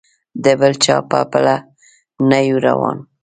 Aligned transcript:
د 0.43 0.45
بل 0.59 0.73
چا 0.83 0.95
په 1.09 1.19
پله 1.31 1.55
نه 2.29 2.39
یو 2.47 2.57
روان. 2.67 2.97